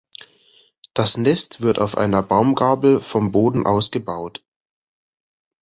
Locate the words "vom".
3.01-3.31